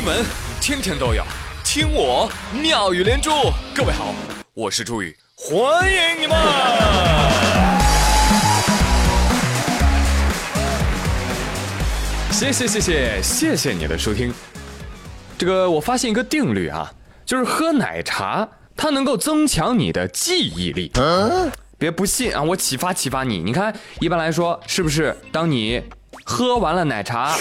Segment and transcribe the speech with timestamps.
[0.00, 0.24] 新闻
[0.62, 1.22] 天天都有，
[1.62, 3.30] 听我妙语连珠。
[3.74, 4.14] 各位好，
[4.54, 6.38] 我是朱宇，欢迎你们！
[12.32, 14.32] 谢谢谢谢谢谢你的收听。
[15.36, 16.90] 这个我发现一个定律啊，
[17.26, 20.90] 就是喝奶茶它能够增强你的记忆力。
[21.76, 23.42] 别不信啊，我启发启发你。
[23.42, 25.82] 你看，一般来说，是不是当你
[26.24, 27.36] 喝完了奶茶，啊，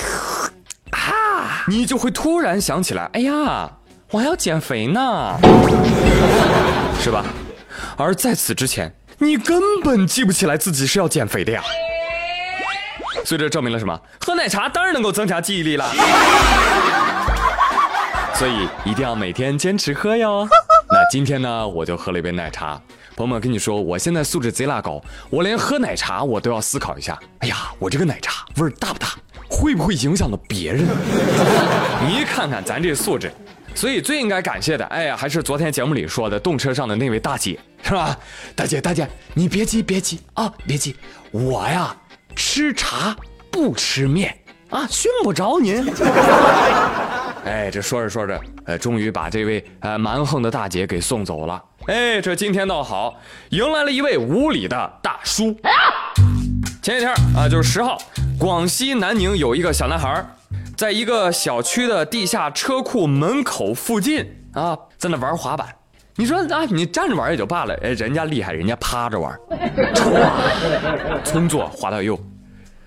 [1.69, 3.71] 你就会突然想起来，哎呀，
[4.09, 5.37] 我还要减肥呢，
[6.99, 7.23] 是吧？
[7.95, 11.61] 而在此之前，你根本记不起来自己是要减肥的呀。
[13.23, 14.01] 所以这证明了什么？
[14.19, 15.85] 喝奶茶当然能够增强记忆力了。
[18.33, 20.47] 所以一定要每天坚持喝哟。
[20.91, 22.81] 那今天呢，我就喝了一杯奶茶。
[23.15, 27.19] 朋友们，跟你说，我现在素质贼拉高，我连喝奶茶我都要思考一下。
[27.41, 29.09] 哎呀，我这个奶茶味儿大不大？
[29.59, 30.85] 会不会影响到别人？
[32.07, 33.29] 你看看咱这素质，
[33.75, 38.17] 所以最应该感谢的，哎呀，还是昨天节目里说的动车上的那位大姐，是吧？
[38.55, 40.95] 大姐，大姐，你别急，别急啊，别急，
[41.31, 41.93] 我呀
[42.37, 43.13] 吃茶
[43.51, 44.33] 不吃面
[44.69, 45.85] 啊，熏不着您。
[47.43, 51.61] 哎，这说着说着，呃，终于把这位呃蛮横的大姐给送走了。
[51.87, 55.53] 哎，这今天倒好，迎来了一位无礼的大叔。
[56.81, 57.97] 前几天啊，就是十号，
[58.39, 60.25] 广西南宁有一个小男孩，
[60.77, 65.67] 在一个小区的地下车库门口附近啊，在那玩滑板。
[66.15, 69.37] 你说啊，你站着玩也就罢了，哎，人家厉害，人家趴着玩，
[69.93, 70.25] 唰，
[71.25, 72.17] 从左滑到右。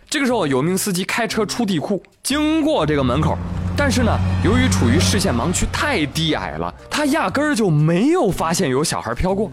[0.09, 3.37] 这个时候，有名司机开车出地库，经过这个门口。
[3.77, 9.53] 但是呢，由于处于视线盲区太低矮了，他压根儿就没有发现有小孩飘过。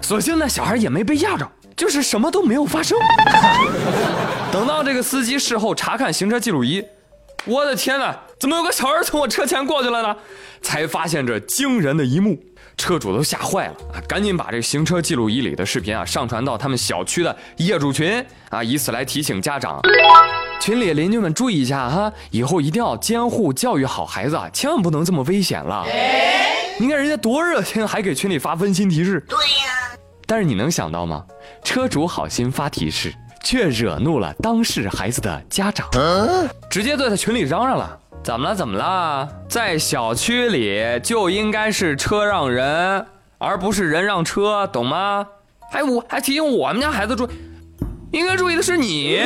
[0.00, 2.98] 所幸呢，小孩也没被压着，就是什么都没有发生。
[4.52, 6.84] 等到这个司机事后查看行车记录仪，
[7.44, 10.16] 我的天哪，怎么有个小孩从我车前过去了呢？
[10.60, 12.38] 才发现这惊人的一幕，
[12.76, 13.98] 车主都吓坏了啊！
[14.06, 19.80] 赶紧把这行车记录仪里的视频啊上传到他们小区的业主群啊，以此来提醒家长。
[20.60, 25.84] 群里邻居们注意一下哈，以后一定要监护教育好孩子，千万不能这么危险了。
[26.78, 29.20] 你看人家多热心，还给群里发温馨提示。
[29.28, 29.81] 对呀，
[30.32, 31.22] 但是你能想到吗？
[31.62, 33.12] 车主好心发提示，
[33.44, 35.86] 却惹怒了当事孩子的家长，
[36.70, 38.54] 直接在他群里嚷嚷了：怎么了？
[38.54, 39.28] 怎么了？
[39.46, 43.04] 在小区里就应该是车让人，
[43.36, 45.26] 而不是人让车，懂吗？
[45.70, 47.28] 还我还提醒我们家孩子注意，
[48.12, 49.20] 应该注意的是你。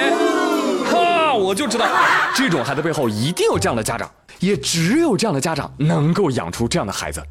[0.90, 1.86] 哈，我就知道，
[2.34, 7.22] 这种孩子背后一定有这样的家长，也只有这样的家长能够养出这样的孩子。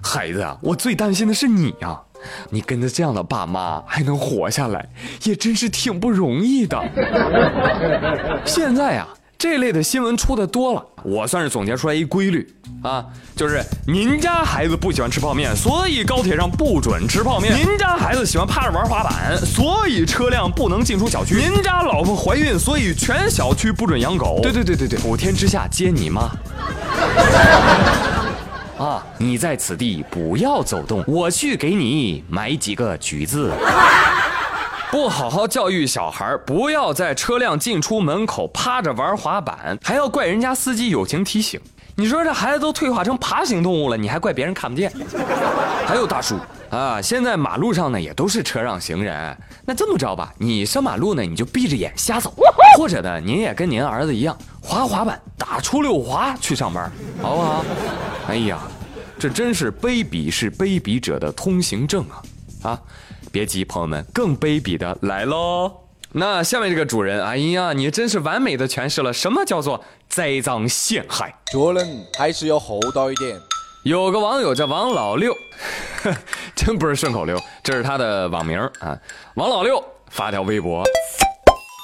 [0.00, 2.00] 孩子啊，我最担心的是你呀，
[2.50, 4.88] 你跟着这样的爸妈还能活下来，
[5.24, 6.82] 也真是挺不容易的。
[8.44, 9.06] 现在呀。
[9.38, 12.44] 这类的新闻出的多了，我算是总结出来一规律
[12.82, 13.06] 啊，
[13.36, 24.40] 就是您家孩子不喜欢吃泡面，所以高铁上不准吃泡面；您家孩子喜欢趴着玩滑板，所以车辆不能进出小区；您家老婆怀孕，所以全小区不准养狗。
[24.42, 26.28] 对对对对对，普天之下皆你妈。
[28.78, 33.52] 啊，你在此地不要走动，我去给你买几个橘子。
[34.90, 41.60] 不好好教育小孩，不要在车辆进出门口趴着玩滑板，还要怪人家司机友情提醒。
[41.96, 44.90] 你说这孩子都退化成爬行动物了，你还怪别人看不见？
[45.84, 46.36] 还有大叔
[46.70, 49.36] 啊，现在马路上呢也都是车让行人。
[49.66, 52.32] 那这么着吧，你上马路呢你就闭着眼瞎走，
[52.78, 56.90] 或者呢您也跟您儿子一样滑滑板打出溜滑去上班，
[57.20, 57.64] 好不好？
[58.28, 58.60] 哎呀，
[59.18, 62.70] 这真是卑鄙是卑鄙者的通行证啊！
[62.70, 62.82] 啊。
[63.32, 65.70] 别急，朋友们，更卑鄙的来喽！
[66.12, 71.34] 那下面这个主人，哎呀，你真是完美的诠释了什么叫做栽赃陷害。
[71.52, 73.38] 做人还是要厚道一点。
[73.82, 75.34] 有个网友叫王老六，
[76.54, 78.98] 真不是顺口溜，这是他的网名啊。
[79.34, 80.84] 王老六发条微博，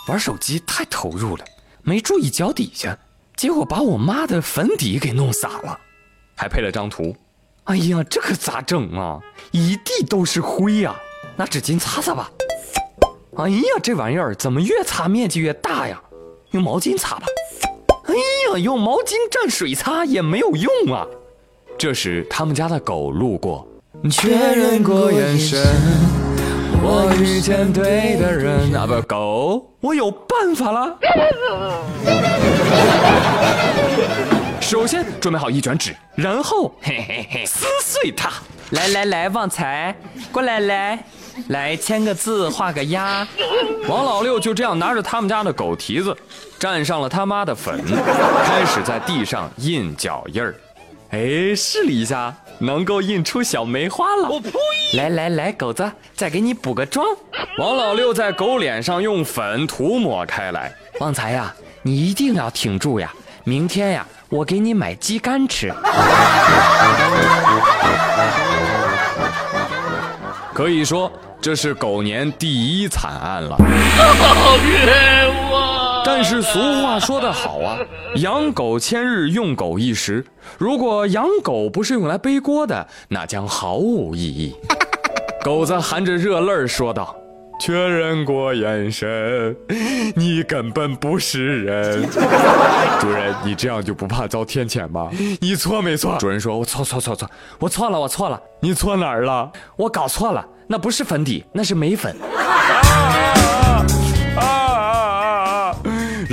[0.08, 1.44] 玩手机太投入了，
[1.82, 2.98] 没注意脚底下，
[3.36, 5.78] 结果把我妈的粉底给弄洒了，
[6.34, 7.14] 还配了张图。
[7.64, 9.18] 哎呀，这可咋整啊？
[9.50, 10.94] 一地都是灰呀！
[11.36, 12.30] 拿纸巾擦擦吧。
[13.36, 16.00] 哎呀，这玩意儿怎么越擦面积越大呀？
[16.50, 17.26] 用毛巾擦吧。
[18.04, 21.06] 哎呀，用毛巾蘸水擦也没有用啊。
[21.78, 23.66] 这时，他们家的狗路过，
[24.10, 25.58] 确认过眼神，
[26.82, 28.72] 我遇见对的人。
[28.76, 30.98] 啊不，狗，我有办法了。
[34.64, 38.32] 首先准备好一卷纸，然后嘿嘿嘿撕碎它。
[38.70, 39.94] 来来来，旺财，
[40.32, 41.04] 过来来，
[41.48, 43.28] 来签个字，画个押。
[43.86, 46.16] 王老六就这样拿着他们家的狗蹄子，
[46.58, 47.78] 蘸上了他妈的粉，
[48.46, 50.54] 开始在地上印脚印儿。
[51.10, 54.30] 哎，试了一下，能够印出小梅花了。
[54.30, 54.50] 我呸！
[54.94, 57.06] 来来来，狗子，再给你补个妆。
[57.58, 60.74] 王老六在狗脸上用粉涂抹开来。
[61.00, 63.12] 旺财呀，你一定要挺住呀！
[63.46, 65.72] 明天呀，我给你买鸡肝吃。
[70.52, 71.10] 可以说，
[71.40, 73.56] 这是狗年第一惨案了。
[73.56, 76.02] 好冤枉！
[76.04, 77.76] 但是俗话说得好啊，
[78.16, 80.24] 养狗千日，用狗一时。
[80.58, 84.54] 如果养狗不是用来背锅的，那将毫无意义。
[85.42, 87.16] 狗子含着热泪说道
[87.60, 89.56] ：“确认过眼神，
[90.16, 92.08] 你根本不是人。
[93.00, 95.08] 主人，你这样就不怕遭天谴吗？
[95.40, 98.40] 你错没错？”主人说：“我错错错错，我错了，我错了。
[98.60, 99.50] 你错哪儿了？
[99.76, 102.14] 我搞错了，那不是粉底，那是眉粉。”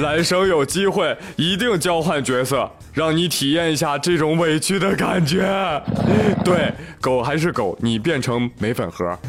[0.01, 5.81] 来生有机会一定交换角色，让你体验一下这种委屈的感觉。
[6.43, 9.17] 对，狗还是狗，你变成眉粉盒。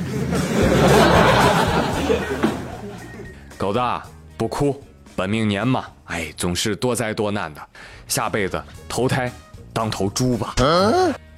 [3.57, 3.79] 狗子
[4.37, 4.83] 不哭，
[5.15, 7.61] 本命年嘛，哎，总是多灾多难的，
[8.09, 9.31] 下辈子投胎
[9.73, 10.55] 当头猪吧。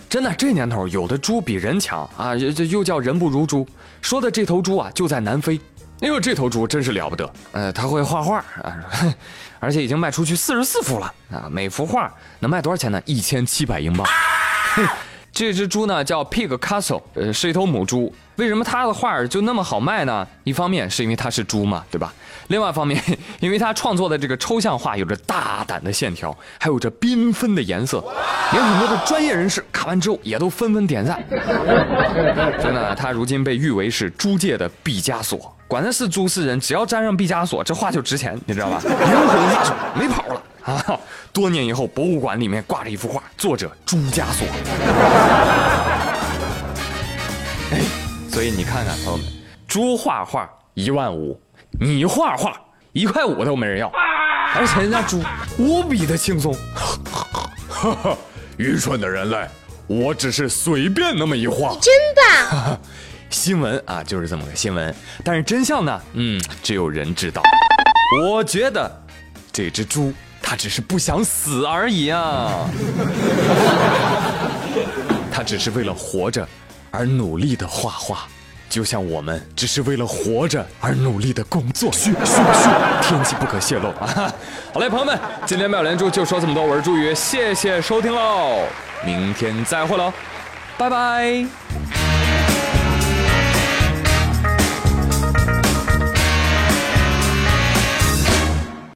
[0.09, 3.67] 真的，这年头有的猪比人强啊，这又叫人不如猪。
[4.01, 5.61] 说的这头猪啊，就在南非。
[6.05, 7.33] 哎呦，这头猪真是了不得！
[7.53, 8.77] 呃，它会画画啊，
[9.59, 11.49] 而且已经卖出去四十四幅了啊！
[11.51, 13.01] 每幅画能卖多少钱呢？
[13.07, 14.07] 一千七百英镑。
[15.35, 18.15] 这只猪呢叫 Pig Castle，呃，是一头母猪。
[18.37, 20.27] 为什么它的画就那么好卖呢？
[20.45, 22.13] 一方面是因为它是猪嘛，对吧？
[22.49, 23.03] 另外一方面，
[23.41, 28.03] 因为它创作的这个抽象画有着大胆的线条，还有着缤纷的颜色，
[28.53, 31.21] 连很多的专业人士看完之后也都纷纷点赞。
[32.63, 35.53] 真的，它如今被誉为是猪界的毕加索。
[35.67, 38.81] 管他是猪是人，只要沾上毕加索，这画就值钱，你知道吧？
[38.85, 40.99] 灵魂画手没跑了啊！
[41.33, 44.47] 多年以后，博物馆里面挂着一幅画，作者朱家锁。
[47.73, 47.81] 哎，
[48.31, 49.27] 所以你看看朋友们，
[49.67, 51.41] 猪画画一万五，
[51.81, 52.61] 你画画
[52.93, 53.89] 一块五都没人要，
[54.57, 55.23] 而且人家猪
[55.59, 56.55] 无比的轻松。
[57.69, 58.17] 哈哈，
[58.57, 59.47] 愚蠢的人类，
[59.87, 61.77] 我只是随便那么一画。
[61.81, 62.81] 真棒！
[63.29, 64.95] 新闻啊，就是这么个新闻，
[65.25, 66.01] 但是真相呢？
[66.13, 67.43] 嗯，只有人知道。
[68.23, 69.03] 我觉得
[69.53, 70.13] 这只猪
[70.55, 72.71] 它只是不想死而已啊，
[75.33, 76.47] 他只是为了活着
[76.93, 78.29] 而努力的画画，
[78.71, 81.91] 就像我们只是为了活着而努力的工作。
[81.91, 82.71] 嘘嘘嘘，
[83.03, 84.33] 天气不可泄露啊！
[84.73, 88.61] 好嘞，朋友们，今天妙连珠就说这么多，我是朱宇，谢谢收听喽，
[89.05, 90.13] 明天再会喽，
[90.79, 91.45] 拜拜。